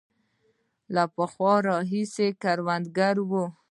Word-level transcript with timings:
له 0.93 1.03
پخوا 1.15 1.53
راهیسې 1.67 2.27
کروندګر 2.41 3.15
وو. 3.29 3.45